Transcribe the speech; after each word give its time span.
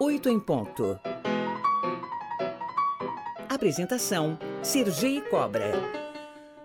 8 0.00 0.28
em 0.28 0.38
ponto. 0.38 0.96
Apresentação: 3.48 4.38
Sergi 4.62 5.20
Cobra. 5.22 5.72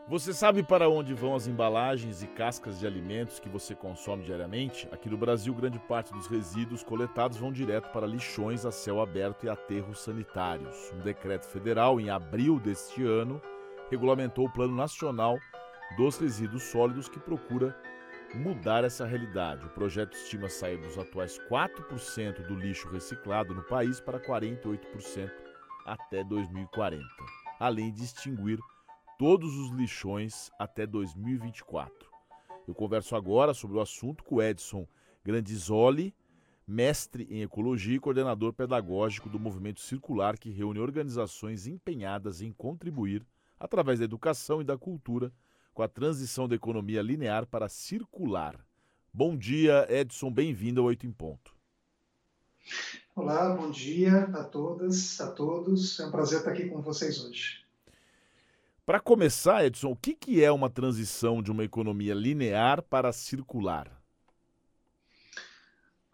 Você 0.08 0.32
sabe 0.32 0.62
para 0.62 0.88
onde 0.88 1.16
vão 1.16 1.34
as 1.34 1.48
embalagens 1.48 2.22
e 2.22 2.28
cascas 2.28 2.80
de 2.80 2.86
alimentos 2.86 3.40
que 3.40 3.50
você 3.50 3.74
consome 3.74 4.24
diariamente? 4.24 4.88
Aqui 4.92 5.10
no 5.10 5.18
Brasil, 5.18 5.52
grande 5.56 5.80
parte 5.80 6.14
dos 6.14 6.28
resíduos 6.28 6.84
coletados 6.84 7.36
vão 7.36 7.52
direto 7.52 7.90
para 7.90 8.06
lixões 8.06 8.68
a 8.68 8.72
céu 8.72 9.02
aberto 9.02 9.48
e 9.48 9.50
aterros 9.50 10.04
sanitários. 10.04 10.94
Um 10.94 11.00
decreto 11.00 11.48
federal, 11.48 12.00
em 12.00 12.12
abril 12.12 12.60
deste 12.60 13.04
ano, 13.04 13.42
regulamentou 13.90 14.46
o 14.46 14.54
Plano 14.54 14.76
Nacional 14.76 15.40
dos 15.98 16.20
Resíduos 16.20 16.62
Sólidos 16.62 17.10
que 17.10 17.20
procura 17.20 17.76
mudar 18.34 18.84
essa 18.84 19.06
realidade. 19.06 19.66
O 19.66 19.70
projeto 19.70 20.14
estima 20.14 20.50
sair 20.50 20.78
dos 20.78 20.98
atuais 20.98 21.40
4% 21.50 22.48
do 22.48 22.56
lixo 22.56 22.90
reciclado 22.90 23.54
no 23.54 23.64
país 23.64 24.00
para 24.00 24.20
48% 24.20 25.32
até 25.86 26.24
2040, 26.24 27.06
além 27.60 27.92
de 27.92 28.04
extinguir 28.04 28.60
todos 29.20 29.56
os 29.56 29.70
lixões 29.72 30.50
até 30.58 30.88
2024. 30.88 32.12
Eu 32.68 32.74
converso 32.74 33.16
agora 33.16 33.54
sobre 33.54 33.78
o 33.78 33.82
assunto 33.82 34.24
com 34.24 34.42
Edson 34.42 34.88
Grandizoli, 35.24 36.16
mestre 36.66 37.28
em 37.30 37.42
ecologia 37.42 37.98
e 37.98 38.00
coordenador 38.00 38.54
pedagógico 38.54 39.30
do 39.30 39.40
movimento 39.40 39.82
circular 39.82 40.38
que 40.38 40.50
reúne 40.50 40.80
organizações 40.80 41.68
empenhadas 41.68 42.42
em 42.42 42.52
contribuir, 42.52 43.26
através 43.60 44.00
da 44.00 44.06
educação 44.06 44.62
e 44.62 44.64
da 44.64 44.78
cultura, 44.78 45.32
com 45.74 45.82
a 45.82 45.88
transição 45.88 46.48
da 46.48 46.56
economia 46.56 47.02
linear 47.02 47.48
para 47.48 47.68
circular. 47.68 48.56
Bom 49.12 49.36
dia, 49.36 49.88
Edson, 49.90 50.32
bem-vindo 50.32 50.80
ao 50.80 50.88
Oito 50.88 51.08
em 51.08 51.12
Ponto. 51.12 51.54
Olá, 53.16 53.54
bom 53.54 53.70
dia 53.70 54.24
a 54.26 54.44
todas, 54.44 55.20
a 55.20 55.32
todos. 55.32 56.00
É 56.00 56.06
um 56.06 56.12
prazer 56.12 56.40
estar 56.40 56.52
aqui 56.52 56.70
com 56.70 56.82
vocês 56.82 57.24
hoje. 57.24 57.64
Para 58.86 59.00
começar, 59.00 59.66
Edson, 59.66 59.92
o 59.92 59.96
que, 59.96 60.14
que 60.14 60.44
é 60.44 60.52
uma 60.52 60.70
transição 60.70 61.42
de 61.42 61.52
uma 61.52 61.64
economia 61.64 62.14
linear 62.14 62.82
para 62.82 63.12
circular? 63.12 63.90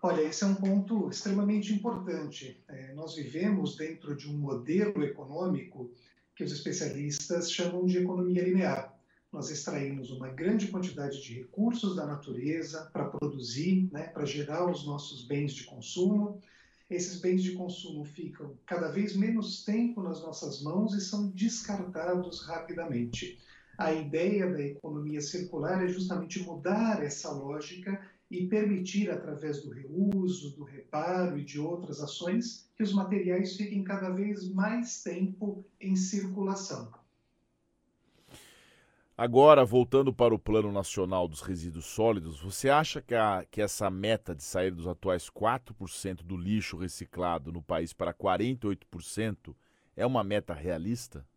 Olha, 0.01 0.21
esse 0.21 0.43
é 0.43 0.47
um 0.47 0.55
ponto 0.55 1.09
extremamente 1.09 1.73
importante. 1.73 2.63
É, 2.67 2.93
nós 2.93 3.15
vivemos 3.15 3.75
dentro 3.75 4.15
de 4.15 4.29
um 4.29 4.37
modelo 4.37 5.03
econômico 5.03 5.91
que 6.35 6.43
os 6.43 6.51
especialistas 6.53 7.51
chamam 7.51 7.85
de 7.85 7.97
economia 7.97 8.43
linear 8.43 8.98
nós 9.31 9.51
extraímos 9.51 10.09
uma 10.11 10.27
grande 10.29 10.67
quantidade 10.67 11.21
de 11.21 11.33
recursos 11.33 11.95
da 11.95 12.05
natureza 12.05 12.89
para 12.91 13.05
produzir, 13.05 13.87
né, 13.91 14.03
para 14.03 14.25
gerar 14.25 14.69
os 14.69 14.85
nossos 14.85 15.25
bens 15.25 15.53
de 15.53 15.65
consumo. 15.65 16.41
Esses 16.89 17.21
bens 17.21 17.43
de 17.43 17.51
consumo 17.51 18.03
ficam 18.03 18.57
cada 18.65 18.89
vez 18.89 19.15
menos 19.15 19.63
tempo 19.63 20.01
nas 20.01 20.21
nossas 20.21 20.63
mãos 20.63 20.95
e 20.95 21.01
são 21.01 21.29
descartados 21.29 22.43
rapidamente. 22.47 23.39
A 23.77 23.93
ideia 23.93 24.51
da 24.51 24.61
economia 24.61 25.21
circular 25.21 25.83
é 25.83 25.87
justamente 25.87 26.41
mudar 26.41 27.03
essa 27.03 27.31
lógica 27.31 28.01
e 28.29 28.47
permitir, 28.47 29.09
através 29.09 29.61
do 29.61 29.69
reuso, 29.69 30.55
do 30.55 30.63
reparo 30.63 31.37
e 31.37 31.45
de 31.45 31.59
outras 31.59 32.01
ações, 32.01 32.67
que 32.75 32.83
os 32.83 32.93
materiais 32.93 33.55
fiquem 33.55 33.83
cada 33.83 34.09
vez 34.09 34.49
mais 34.49 35.01
tempo 35.01 35.63
em 35.79 35.95
circulação. 35.95 36.91
Agora, 39.21 39.65
voltando 39.65 40.13
para 40.13 40.33
o 40.33 40.39
Plano 40.39 40.71
Nacional 40.71 41.27
dos 41.27 41.41
Resíduos 41.41 41.87
Sólidos, 41.87 42.39
você 42.39 42.69
acha 42.69 43.01
que, 43.01 43.13
a, 43.13 43.45
que 43.51 43.61
essa 43.61 43.89
meta 43.89 44.33
de 44.33 44.41
sair 44.41 44.71
dos 44.71 44.87
atuais 44.87 45.29
4% 45.29 46.23
do 46.23 46.37
lixo 46.37 46.77
reciclado 46.77 47.51
no 47.51 47.61
país 47.61 47.91
para 47.91 48.13
48% 48.13 49.53
é 49.93 50.05
uma 50.05 50.23
meta 50.23 50.53
realista? 50.53 51.27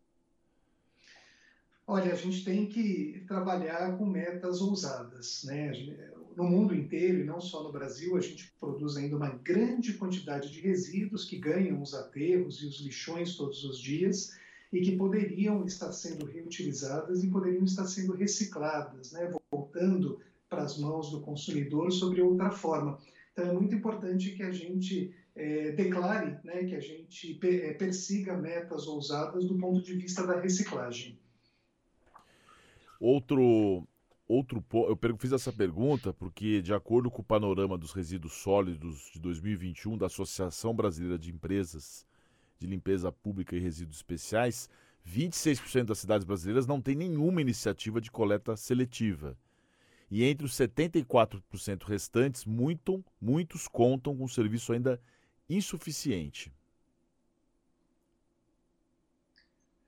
Olha, 1.85 2.13
a 2.13 2.15
gente 2.15 2.45
tem 2.45 2.67
que 2.67 3.21
trabalhar 3.27 3.97
com 3.97 4.05
metas 4.05 4.61
ousadas. 4.61 5.43
Né? 5.43 5.73
No 6.37 6.45
mundo 6.45 6.73
inteiro, 6.73 7.19
e 7.19 7.25
não 7.25 7.41
só 7.41 7.63
no 7.63 7.71
Brasil, 7.73 8.15
a 8.15 8.21
gente 8.21 8.49
produz 8.61 8.95
ainda 8.95 9.17
uma 9.17 9.31
grande 9.31 9.91
quantidade 9.95 10.49
de 10.49 10.61
resíduos 10.61 11.25
que 11.25 11.37
ganham 11.37 11.81
os 11.81 11.93
aterros 11.93 12.63
e 12.63 12.65
os 12.65 12.79
lixões 12.79 13.35
todos 13.35 13.65
os 13.65 13.77
dias 13.77 14.41
e 14.73 14.81
que 14.81 14.97
poderiam 14.97 15.63
estar 15.65 15.91
sendo 15.91 16.25
reutilizadas 16.25 17.23
e 17.23 17.29
poderiam 17.29 17.63
estar 17.63 17.85
sendo 17.85 18.13
recicladas, 18.13 19.11
né, 19.11 19.31
voltando 19.51 20.19
para 20.49 20.63
as 20.63 20.79
mãos 20.79 21.11
do 21.11 21.21
consumidor 21.21 21.91
sobre 21.91 22.21
outra 22.21 22.49
forma. 22.49 22.97
Então 23.31 23.45
é 23.45 23.53
muito 23.53 23.75
importante 23.75 24.31
que 24.31 24.41
a 24.41 24.51
gente 24.51 25.13
é, 25.35 25.71
declare, 25.71 26.39
né, 26.43 26.63
que 26.63 26.75
a 26.75 26.79
gente 26.79 27.39
é, 27.43 27.73
persiga 27.73 28.35
metas 28.35 28.87
ousadas 28.87 29.45
do 29.45 29.57
ponto 29.59 29.81
de 29.81 29.93
vista 29.93 30.25
da 30.25 30.39
reciclagem. 30.39 31.19
Outro, 32.99 33.87
outro 34.27 34.63
eu 34.71 35.17
fiz 35.19 35.33
essa 35.33 35.53
pergunta 35.53 36.11
porque, 36.13 36.63
de 36.63 36.73
acordo 36.73 37.11
com 37.11 37.21
o 37.21 37.25
panorama 37.25 37.77
dos 37.77 37.91
resíduos 37.91 38.33
sólidos 38.33 39.11
de 39.13 39.19
2021 39.19 39.99
da 39.99 40.07
Associação 40.07 40.73
Brasileira 40.73 41.19
de 41.19 41.31
Empresas 41.31 42.07
de 42.63 42.67
limpeza 42.67 43.11
pública 43.11 43.55
e 43.57 43.59
resíduos 43.59 43.97
especiais, 43.97 44.69
26% 45.05 45.83
das 45.83 45.99
cidades 45.99 46.25
brasileiras 46.25 46.65
não 46.65 46.81
têm 46.81 46.95
nenhuma 46.95 47.41
iniciativa 47.41 47.99
de 47.99 48.09
coleta 48.09 48.55
seletiva. 48.55 49.37
E 50.09 50.23
entre 50.23 50.45
os 50.45 50.53
74% 50.53 51.83
restantes, 51.83 52.45
muito, 52.45 53.03
muitos 53.19 53.67
contam 53.67 54.15
com 54.15 54.23
um 54.23 54.27
serviço 54.29 54.71
ainda 54.71 55.01
insuficiente. 55.49 56.53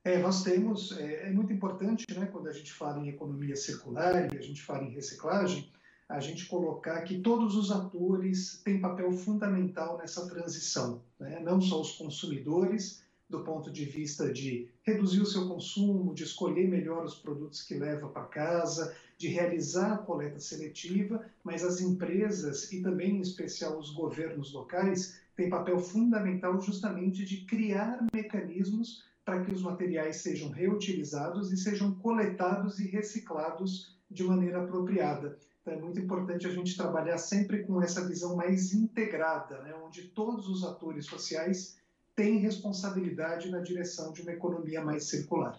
É, 0.04 0.18
nós 0.18 0.42
temos, 0.42 0.96
é, 0.98 1.28
é, 1.28 1.30
muito 1.32 1.52
importante, 1.52 2.04
né, 2.14 2.26
quando 2.26 2.48
a 2.48 2.52
gente 2.52 2.72
fala 2.72 2.98
em 3.00 3.08
economia 3.08 3.56
circular 3.56 4.32
e 4.32 4.38
a 4.38 4.42
gente 4.42 4.62
fala 4.62 4.84
em 4.84 4.90
reciclagem, 4.90 5.72
a 6.08 6.20
gente 6.20 6.46
colocar 6.46 7.02
que 7.02 7.18
todos 7.18 7.56
os 7.56 7.70
atores 7.70 8.60
têm 8.64 8.80
papel 8.80 9.10
fundamental 9.12 9.98
nessa 9.98 10.26
transição, 10.28 11.02
né? 11.18 11.40
não 11.40 11.60
só 11.60 11.80
os 11.80 11.92
consumidores, 11.92 13.02
do 13.28 13.40
ponto 13.40 13.72
de 13.72 13.84
vista 13.84 14.32
de 14.32 14.68
reduzir 14.82 15.20
o 15.20 15.26
seu 15.26 15.48
consumo, 15.48 16.14
de 16.14 16.22
escolher 16.22 16.68
melhor 16.68 17.04
os 17.04 17.16
produtos 17.16 17.60
que 17.60 17.74
leva 17.74 18.08
para 18.08 18.22
casa, 18.26 18.94
de 19.18 19.26
realizar 19.26 19.94
a 19.94 19.98
coleta 19.98 20.38
seletiva, 20.38 21.24
mas 21.42 21.64
as 21.64 21.80
empresas 21.80 22.70
e 22.72 22.82
também, 22.82 23.16
em 23.16 23.20
especial, 23.20 23.78
os 23.78 23.90
governos 23.90 24.52
locais 24.52 25.20
têm 25.34 25.50
papel 25.50 25.78
fundamental 25.80 26.60
justamente 26.60 27.24
de 27.24 27.44
criar 27.46 28.06
mecanismos 28.14 29.04
para 29.24 29.42
que 29.42 29.52
os 29.52 29.62
materiais 29.62 30.16
sejam 30.18 30.50
reutilizados 30.50 31.52
e 31.52 31.56
sejam 31.56 31.92
coletados 31.96 32.78
e 32.78 32.86
reciclados 32.86 33.96
de 34.08 34.22
maneira 34.22 34.62
apropriada. 34.62 35.36
Então 35.66 35.74
é 35.80 35.82
muito 35.82 35.98
importante 35.98 36.46
a 36.46 36.50
gente 36.50 36.76
trabalhar 36.76 37.18
sempre 37.18 37.64
com 37.64 37.82
essa 37.82 38.06
visão 38.06 38.36
mais 38.36 38.72
integrada, 38.72 39.60
né, 39.62 39.74
onde 39.84 40.04
todos 40.04 40.48
os 40.48 40.62
atores 40.62 41.06
sociais 41.06 41.76
têm 42.14 42.38
responsabilidade 42.38 43.50
na 43.50 43.58
direção 43.58 44.12
de 44.12 44.22
uma 44.22 44.30
economia 44.30 44.80
mais 44.84 45.08
circular. 45.08 45.58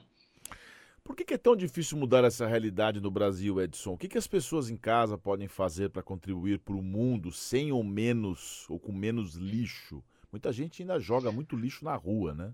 Por 1.04 1.14
que, 1.14 1.34
é 1.34 1.38
tão 1.38 1.58
difícil 1.58 1.98
mudar 1.98 2.24
essa 2.24 2.48
realidade 2.48 3.02
no 3.02 3.12
Brasil, 3.12 3.62
Edson? 3.62 3.94
O 3.94 3.98
que, 3.98 4.08
que 4.08 4.18
as 4.18 4.28
pessoas 4.28 4.70
em 4.70 4.78
casa 4.78 5.18
podem 5.18 5.50
fazer 5.50 5.90
para 5.90 6.02
contribuir 6.02 6.60
para 6.60 6.76
o 6.76 6.82
mundo 6.82 7.30
sem 7.30 7.74
ou 7.74 7.84
menos 7.84 8.66
ou 8.70 8.80
com 8.80 8.94
menos 8.94 9.36
lixo? 9.36 10.02
Muita 10.32 10.54
gente 10.54 10.82
ainda 10.82 11.00
joga 11.02 11.34
muito 11.34 11.58
lixo 11.58 11.84
na 11.84 11.96
rua, 11.96 12.34
né? 12.34 12.54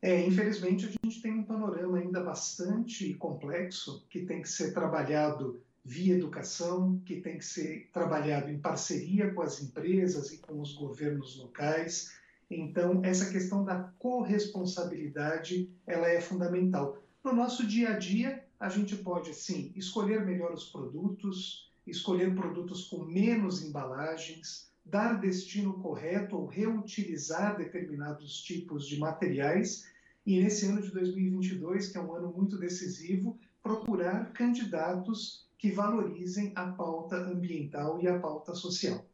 É, 0.00 0.26
infelizmente 0.26 0.86
a 0.86 0.88
gente 0.88 1.20
tem 1.20 1.32
um 1.32 1.44
panorama 1.44 1.98
ainda 1.98 2.24
bastante 2.24 3.12
complexo 3.14 4.06
que 4.08 4.24
tem 4.24 4.40
que 4.40 4.48
ser 4.48 4.72
trabalhado 4.72 5.62
via 5.84 6.14
educação, 6.14 7.00
que 7.04 7.20
tem 7.20 7.38
que 7.38 7.44
ser 7.44 7.88
trabalhado 7.92 8.50
em 8.50 8.58
parceria 8.58 9.32
com 9.32 9.42
as 9.42 9.62
empresas 9.62 10.32
e 10.32 10.38
com 10.38 10.60
os 10.60 10.74
governos 10.74 11.36
locais. 11.36 12.12
Então, 12.50 13.00
essa 13.04 13.30
questão 13.30 13.64
da 13.64 13.92
corresponsabilidade, 13.98 15.70
ela 15.86 16.08
é 16.08 16.20
fundamental. 16.20 16.98
No 17.24 17.32
nosso 17.32 17.66
dia 17.66 17.90
a 17.90 17.98
dia, 17.98 18.44
a 18.58 18.68
gente 18.68 18.96
pode, 18.96 19.32
sim, 19.34 19.72
escolher 19.74 20.24
melhor 20.24 20.52
os 20.52 20.64
produtos, 20.64 21.70
escolher 21.86 22.34
produtos 22.34 22.84
com 22.84 23.04
menos 23.04 23.62
embalagens, 23.62 24.70
dar 24.84 25.20
destino 25.20 25.74
correto 25.74 26.36
ou 26.36 26.46
reutilizar 26.46 27.56
determinados 27.56 28.42
tipos 28.42 28.86
de 28.86 28.98
materiais. 28.98 29.86
E 30.26 30.42
nesse 30.42 30.66
ano 30.66 30.82
de 30.82 30.90
2022, 30.90 31.88
que 31.88 31.98
é 31.98 32.00
um 32.00 32.14
ano 32.14 32.32
muito 32.36 32.58
decisivo, 32.58 33.38
procurar 33.62 34.32
candidatos 34.32 35.48
que 35.60 35.70
valorizem 35.70 36.52
a 36.56 36.72
pauta 36.72 37.16
ambiental 37.16 38.00
e 38.00 38.08
a 38.08 38.18
pauta 38.18 38.54
social. 38.54 39.04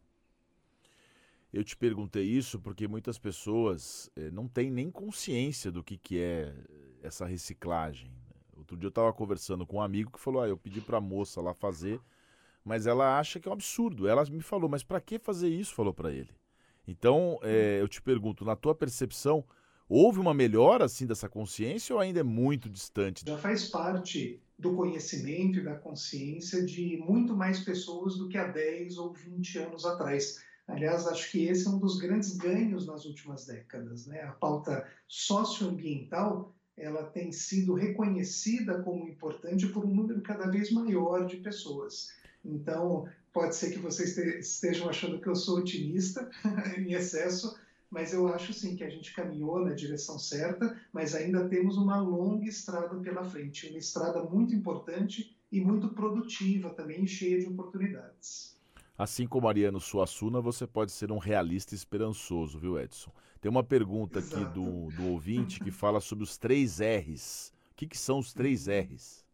Eu 1.52 1.64
te 1.64 1.76
perguntei 1.76 2.22
isso 2.22 2.60
porque 2.60 2.86
muitas 2.86 3.18
pessoas 3.18 4.08
eh, 4.14 4.30
não 4.30 4.46
têm 4.46 4.70
nem 4.70 4.88
consciência 4.88 5.72
do 5.72 5.82
que, 5.82 5.98
que 5.98 6.20
é 6.20 6.54
essa 7.02 7.26
reciclagem. 7.26 8.12
Outro 8.56 8.76
dia 8.76 8.86
eu 8.86 8.90
estava 8.90 9.12
conversando 9.12 9.66
com 9.66 9.78
um 9.78 9.82
amigo 9.82 10.12
que 10.12 10.20
falou: 10.20 10.40
ah, 10.40 10.46
eu 10.46 10.56
pedi 10.56 10.80
para 10.80 10.98
a 10.98 11.00
moça 11.00 11.40
lá 11.40 11.52
fazer, 11.52 12.00
mas 12.64 12.86
ela 12.86 13.18
acha 13.18 13.40
que 13.40 13.48
é 13.48 13.50
um 13.50 13.54
absurdo. 13.54 14.06
Ela 14.06 14.24
me 14.26 14.40
falou: 14.40 14.70
mas 14.70 14.84
para 14.84 15.00
que 15.00 15.18
fazer 15.18 15.48
isso? 15.48 15.74
Falou 15.74 15.92
para 15.92 16.12
ele. 16.12 16.30
Então, 16.86 17.40
é, 17.42 17.80
eu 17.80 17.88
te 17.88 18.00
pergunto, 18.00 18.44
na 18.44 18.54
tua 18.54 18.72
percepção, 18.72 19.44
houve 19.88 20.20
uma 20.20 20.32
melhora 20.32 20.84
assim 20.84 21.06
dessa 21.06 21.28
consciência 21.28 21.92
ou 21.92 22.00
ainda 22.00 22.20
é 22.20 22.22
muito 22.22 22.70
distante? 22.70 23.24
Já 23.26 23.36
faz 23.36 23.68
parte 23.68 24.40
do 24.58 24.74
conhecimento 24.74 25.58
e 25.58 25.62
da 25.62 25.74
consciência 25.74 26.64
de 26.64 26.96
muito 26.98 27.36
mais 27.36 27.60
pessoas 27.60 28.16
do 28.16 28.28
que 28.28 28.38
há 28.38 28.46
10 28.46 28.98
ou 28.98 29.12
20 29.12 29.58
anos 29.58 29.84
atrás. 29.84 30.42
Aliás, 30.66 31.06
acho 31.06 31.30
que 31.30 31.44
esse 31.44 31.66
é 31.66 31.70
um 31.70 31.78
dos 31.78 31.98
grandes 31.98 32.36
ganhos 32.36 32.86
nas 32.86 33.04
últimas 33.04 33.46
décadas. 33.46 34.06
Né? 34.06 34.22
A 34.22 34.32
pauta 34.32 34.86
socioambiental 35.06 36.54
ela 36.76 37.04
tem 37.04 37.32
sido 37.32 37.74
reconhecida 37.74 38.82
como 38.82 39.08
importante 39.08 39.66
por 39.68 39.84
um 39.84 39.94
número 39.94 40.20
cada 40.20 40.46
vez 40.50 40.70
maior 40.70 41.26
de 41.26 41.38
pessoas. 41.38 42.12
Então, 42.44 43.08
pode 43.32 43.56
ser 43.56 43.70
que 43.70 43.78
vocês 43.78 44.16
estejam 44.16 44.88
achando 44.88 45.20
que 45.20 45.26
eu 45.26 45.34
sou 45.34 45.58
otimista 45.58 46.30
em 46.76 46.92
excesso, 46.92 47.58
mas 47.90 48.12
eu 48.12 48.28
acho 48.28 48.52
sim 48.52 48.76
que 48.76 48.84
a 48.84 48.90
gente 48.90 49.14
caminhou 49.14 49.64
na 49.64 49.72
direção 49.72 50.18
certa, 50.18 50.80
mas 50.92 51.14
ainda 51.14 51.48
temos 51.48 51.76
uma 51.76 52.00
longa 52.00 52.46
estrada 52.46 52.96
pela 53.00 53.24
frente, 53.24 53.68
uma 53.68 53.78
estrada 53.78 54.22
muito 54.22 54.54
importante 54.54 55.36
e 55.50 55.60
muito 55.60 55.88
produtiva 55.88 56.70
também, 56.70 57.06
cheia 57.06 57.38
de 57.38 57.46
oportunidades. 57.46 58.56
Assim 58.98 59.26
como 59.26 59.48
Ariano 59.48 59.80
Suassuna, 59.80 60.40
você 60.40 60.66
pode 60.66 60.90
ser 60.90 61.12
um 61.12 61.18
realista 61.18 61.74
esperançoso, 61.74 62.58
viu, 62.58 62.80
Edson? 62.80 63.12
Tem 63.40 63.50
uma 63.50 63.62
pergunta 63.62 64.18
Exato. 64.18 64.42
aqui 64.42 64.54
do, 64.54 64.90
do 64.90 65.04
ouvinte 65.04 65.60
que 65.60 65.70
fala 65.70 66.00
sobre 66.00 66.24
os 66.24 66.38
três 66.38 66.80
R's. 66.80 67.52
O 67.72 67.74
que, 67.76 67.86
que 67.86 67.98
são 67.98 68.18
os 68.18 68.32
três 68.32 68.66
R's? 68.66 69.24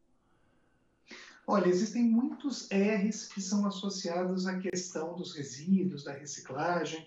Olha, 1.47 1.69
existem 1.69 2.05
muitos 2.05 2.69
R's 2.71 3.27
que 3.27 3.41
são 3.41 3.67
associados 3.67 4.47
à 4.47 4.59
questão 4.59 5.15
dos 5.15 5.35
resíduos, 5.35 6.05
da 6.05 6.13
reciclagem. 6.13 7.07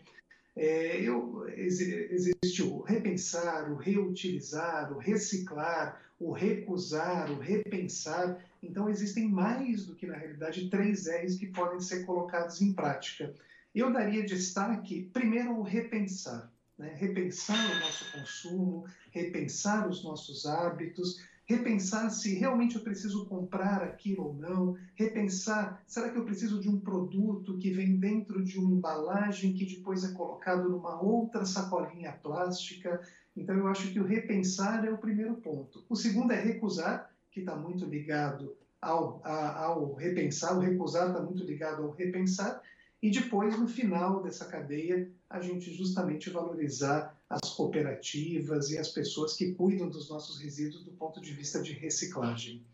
É, 0.56 1.02
eu, 1.02 1.46
existe 1.50 2.64
o 2.64 2.82
repensar, 2.82 3.70
o 3.72 3.76
reutilizar, 3.76 4.94
o 4.94 4.98
reciclar, 4.98 6.02
o 6.20 6.32
recusar, 6.32 7.30
o 7.32 7.40
repensar. 7.40 8.42
Então, 8.64 8.90
existem 8.90 9.28
mais 9.28 9.86
do 9.86 9.96
que, 9.96 10.08
na 10.08 10.16
realidade, 10.16 10.70
três 10.70 11.08
R's 11.08 11.36
que 11.36 11.48
podem 11.48 11.82
ser 11.82 12.06
colocados 12.06 12.62
em 12.62 12.72
prática. 12.72 13.34
Eu 13.74 13.92
daria 13.92 14.24
destaque, 14.24 15.10
primeiro, 15.12 15.58
o 15.58 15.62
repensar. 15.62 16.50
Né? 16.78 16.94
Repensar 16.96 17.60
o 17.76 17.80
nosso 17.80 18.12
consumo, 18.14 18.86
repensar 19.12 19.90
os 19.90 20.04
nossos 20.04 20.46
hábitos, 20.46 21.22
repensar 21.46 22.10
se 22.10 22.34
realmente 22.36 22.76
eu 22.76 22.82
preciso 22.82 23.26
comprar 23.26 23.84
aquilo 23.84 24.28
ou 24.28 24.34
não, 24.34 24.76
repensar, 24.96 25.82
será 25.86 26.10
que 26.10 26.18
eu 26.18 26.26
preciso 26.26 26.60
de 26.60 26.70
um 26.70 26.80
produto 26.80 27.58
que 27.58 27.72
vem 27.72 27.98
dentro 27.98 28.44
de 28.44 28.58
uma 28.60 28.76
embalagem 28.76 29.54
que 29.54 29.66
depois 29.66 30.04
é 30.04 30.12
colocado 30.14 30.68
numa 30.70 31.02
outra 31.02 31.46
sacolinha 31.46 32.12
plástica? 32.12 33.00
Então 33.36 33.56
eu 33.56 33.68
acho 33.68 33.92
que 33.92 34.00
o 34.00 34.06
repensar 34.06 34.84
é 34.86 34.90
o 34.90 34.98
primeiro 34.98 35.36
ponto. 35.36 35.86
O 35.88 35.96
segundo 35.96 36.32
é 36.32 36.40
recusar, 36.40 37.12
que 37.32 37.42
está 37.42 37.56
muito 37.56 37.86
ligado 37.86 38.56
ao, 38.82 39.22
a, 39.24 39.66
ao 39.66 39.94
repensar, 39.94 40.58
o 40.58 40.62
recusar 40.62 41.10
está 41.10 41.22
muito 41.22 41.44
ligado 41.44 41.84
ao 41.84 41.92
repensar, 41.92 42.62
e 43.06 43.12
depois, 43.12 43.56
no 43.60 43.68
final 43.68 44.24
dessa 44.24 44.46
cadeia, 44.46 45.12
a 45.30 45.40
gente 45.40 45.72
justamente 45.72 46.32
valorizar 46.32 47.16
as 47.30 47.52
cooperativas 47.54 48.72
e 48.72 48.80
as 48.80 48.90
pessoas 48.90 49.36
que 49.36 49.54
cuidam 49.54 49.88
dos 49.88 50.10
nossos 50.10 50.42
resíduos 50.42 50.84
do 50.84 50.92
ponto 50.92 51.22
de 51.22 51.32
vista 51.32 51.62
de 51.62 51.72
reciclagem. 51.72 52.66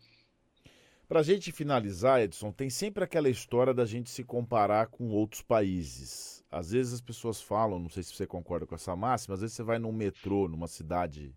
Para 1.06 1.20
a 1.20 1.22
gente 1.22 1.52
finalizar, 1.52 2.22
Edson, 2.22 2.50
tem 2.50 2.70
sempre 2.70 3.04
aquela 3.04 3.28
história 3.28 3.74
da 3.74 3.84
gente 3.84 4.08
se 4.08 4.24
comparar 4.24 4.86
com 4.86 5.10
outros 5.10 5.42
países. 5.42 6.42
Às 6.50 6.70
vezes 6.70 6.94
as 6.94 7.02
pessoas 7.02 7.42
falam, 7.42 7.78
não 7.78 7.90
sei 7.90 8.02
se 8.02 8.14
você 8.14 8.26
concorda 8.26 8.64
com 8.64 8.74
essa 8.74 8.96
máxima, 8.96 9.34
às 9.34 9.42
vezes 9.42 9.54
você 9.54 9.62
vai 9.62 9.78
num 9.78 9.92
metrô, 9.92 10.48
numa 10.48 10.66
cidade 10.66 11.36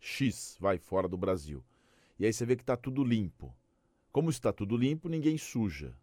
X, 0.00 0.56
vai 0.58 0.78
fora 0.78 1.06
do 1.06 1.16
Brasil, 1.16 1.62
e 2.18 2.26
aí 2.26 2.32
você 2.32 2.44
vê 2.44 2.56
que 2.56 2.64
está 2.64 2.76
tudo 2.76 3.04
limpo. 3.04 3.54
Como 4.10 4.30
está 4.30 4.52
tudo 4.52 4.76
limpo, 4.76 5.08
ninguém 5.08 5.38
suja. 5.38 5.94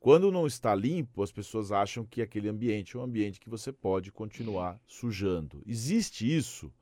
Quando 0.00 0.32
não 0.32 0.46
está 0.46 0.74
limpo, 0.74 1.22
as 1.22 1.30
pessoas 1.30 1.70
acham 1.70 2.06
que 2.06 2.22
aquele 2.22 2.48
ambiente 2.48 2.96
é 2.96 2.98
um 2.98 3.02
ambiente 3.02 3.38
que 3.38 3.50
você 3.50 3.70
pode 3.70 4.10
continuar 4.10 4.80
sujando. 4.86 5.62
Existe 5.66 6.24
isso. 6.24 6.72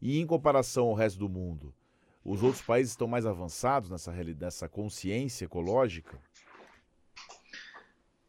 E 0.00 0.20
em 0.20 0.24
comparação 0.24 0.86
ao 0.86 0.94
resto 0.94 1.18
do 1.18 1.28
mundo, 1.28 1.74
os 2.24 2.44
outros 2.44 2.62
países 2.62 2.92
estão 2.92 3.08
mais 3.08 3.26
avançados 3.26 3.90
nessa, 3.90 4.12
nessa 4.12 4.68
consciência 4.68 5.46
ecológica? 5.46 6.16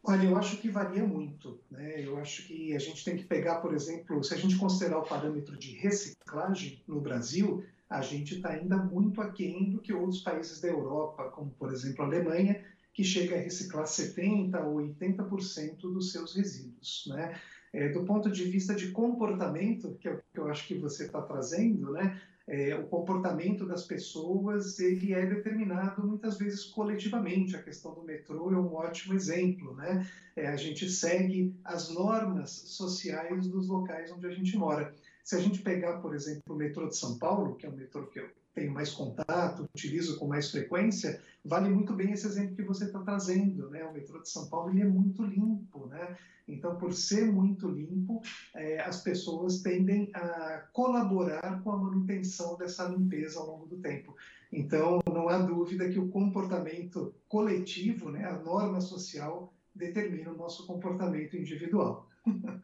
Olha, 0.02 0.24
eu 0.24 0.36
acho 0.36 0.56
que 0.56 0.68
varia 0.68 1.06
muito. 1.06 1.60
Né? 1.70 2.04
Eu 2.04 2.18
acho 2.18 2.44
que 2.48 2.74
a 2.74 2.80
gente 2.80 3.04
tem 3.04 3.16
que 3.16 3.22
pegar, 3.22 3.60
por 3.60 3.72
exemplo, 3.72 4.24
se 4.24 4.34
a 4.34 4.36
gente 4.36 4.58
considerar 4.58 4.98
o 4.98 5.06
parâmetro 5.06 5.56
de 5.56 5.76
reciclagem 5.76 6.82
no 6.88 7.00
Brasil, 7.00 7.64
a 7.88 8.02
gente 8.02 8.34
está 8.34 8.48
ainda 8.48 8.76
muito 8.76 9.20
aquém 9.20 9.70
do 9.70 9.80
que 9.80 9.92
outros 9.92 10.20
países 10.20 10.60
da 10.60 10.66
Europa, 10.66 11.30
como, 11.30 11.50
por 11.52 11.72
exemplo, 11.72 12.02
a 12.02 12.06
Alemanha, 12.06 12.71
que 12.92 13.02
chega 13.02 13.36
a 13.36 13.38
reciclar 13.38 13.84
70% 13.84 14.64
ou 14.64 14.76
80% 14.76 15.80
dos 15.80 16.12
seus 16.12 16.34
resíduos. 16.34 17.04
Né? 17.08 17.40
É, 17.72 17.88
do 17.88 18.04
ponto 18.04 18.30
de 18.30 18.44
vista 18.44 18.74
de 18.74 18.90
comportamento, 18.90 19.96
que 19.98 20.08
é 20.08 20.12
o 20.12 20.22
que 20.32 20.38
eu 20.38 20.48
acho 20.48 20.66
que 20.66 20.74
você 20.74 21.06
está 21.06 21.22
trazendo, 21.22 21.92
né? 21.92 22.20
É, 22.46 22.74
o 22.74 22.88
comportamento 22.88 23.64
das 23.64 23.84
pessoas 23.84 24.78
ele 24.80 25.14
é 25.14 25.24
determinado 25.24 26.04
muitas 26.04 26.36
vezes 26.36 26.64
coletivamente. 26.64 27.54
A 27.54 27.62
questão 27.62 27.94
do 27.94 28.02
metrô 28.02 28.50
é 28.52 28.56
um 28.56 28.74
ótimo 28.74 29.14
exemplo. 29.14 29.74
Né? 29.76 30.06
É, 30.34 30.48
a 30.48 30.56
gente 30.56 30.90
segue 30.90 31.54
as 31.64 31.88
normas 31.88 32.50
sociais 32.50 33.46
dos 33.46 33.68
locais 33.68 34.10
onde 34.10 34.26
a 34.26 34.30
gente 34.30 34.56
mora. 34.56 34.92
Se 35.22 35.36
a 35.36 35.38
gente 35.38 35.62
pegar, 35.62 35.98
por 35.98 36.14
exemplo, 36.14 36.54
o 36.54 36.58
metrô 36.58 36.88
de 36.88 36.96
São 36.96 37.16
Paulo, 37.16 37.54
que 37.54 37.64
é 37.64 37.68
o 37.68 37.76
metrô 37.76 38.06
que 38.06 38.18
eu 38.18 38.28
tenho 38.54 38.72
mais 38.72 38.90
contato, 38.90 39.68
utilizo 39.74 40.18
com 40.18 40.26
mais 40.26 40.50
frequência, 40.50 41.20
vale 41.44 41.68
muito 41.68 41.94
bem 41.94 42.12
esse 42.12 42.26
exemplo 42.26 42.56
que 42.56 42.62
você 42.62 42.84
está 42.84 43.00
trazendo, 43.00 43.70
né? 43.70 43.84
O 43.84 43.92
metrô 43.92 44.20
de 44.20 44.28
São 44.28 44.48
Paulo 44.48 44.70
ele 44.70 44.82
é 44.82 44.86
muito 44.86 45.22
limpo, 45.22 45.86
né? 45.86 46.16
Então, 46.46 46.76
por 46.76 46.92
ser 46.92 47.24
muito 47.24 47.68
limpo, 47.68 48.20
é, 48.54 48.80
as 48.80 49.00
pessoas 49.00 49.62
tendem 49.62 50.10
a 50.12 50.64
colaborar 50.72 51.62
com 51.62 51.70
a 51.70 51.76
manutenção 51.76 52.56
dessa 52.56 52.88
limpeza 52.88 53.38
ao 53.38 53.46
longo 53.46 53.66
do 53.66 53.78
tempo. 53.78 54.14
Então, 54.52 55.00
não 55.06 55.28
há 55.28 55.38
dúvida 55.38 55.88
que 55.88 55.98
o 55.98 56.08
comportamento 56.08 57.14
coletivo, 57.28 58.10
né, 58.10 58.24
a 58.24 58.38
norma 58.38 58.80
social, 58.80 59.54
determina 59.74 60.30
o 60.30 60.36
nosso 60.36 60.66
comportamento 60.66 61.36
individual. 61.36 62.08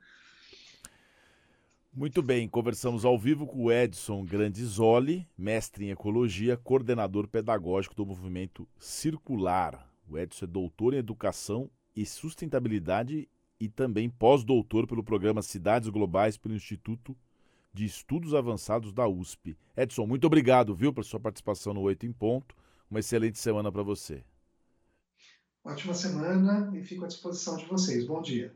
Muito 1.99 2.23
bem, 2.23 2.49
conversamos 2.49 3.05
ao 3.05 3.19
vivo 3.19 3.45
com 3.45 3.65
o 3.65 3.73
Edson 3.73 4.25
Grandizoli, 4.25 5.27
mestre 5.37 5.85
em 5.85 5.91
ecologia, 5.91 6.57
coordenador 6.57 7.27
pedagógico 7.27 7.93
do 7.93 8.07
movimento 8.07 8.69
Circular. 8.79 9.91
O 10.09 10.17
Edson 10.17 10.45
é 10.45 10.49
doutor 10.49 10.95
em 10.95 10.99
educação 10.99 11.69
e 11.97 12.07
sustentabilidade 12.07 13.29
e 13.59 13.69
também 13.69 14.09
pós-doutor 14.09 14.87
pelo 14.87 15.03
programa 15.03 15.43
Cidades 15.43 15.89
Globais 15.89 16.37
pelo 16.37 16.55
Instituto 16.55 17.17
de 17.75 17.85
Estudos 17.85 18.33
Avançados 18.33 18.93
da 18.93 19.09
USP. 19.09 19.59
Edson, 19.77 20.07
muito 20.07 20.25
obrigado, 20.25 20.77
viu, 20.77 20.93
pela 20.93 21.03
sua 21.03 21.19
participação 21.19 21.75
no 21.75 21.81
Oito 21.81 22.07
em 22.07 22.13
Ponto. 22.13 22.55
Uma 22.89 23.01
excelente 23.01 23.41
semana 23.41 23.73
para 23.73 23.83
você. 23.83 24.23
Ótima 25.65 25.95
semana 25.95 26.71
e 26.79 26.81
fico 26.81 27.05
à 27.05 27.09
disposição 27.09 27.57
de 27.57 27.67
vocês. 27.67 28.07
Bom 28.07 28.23
dia. 28.23 28.55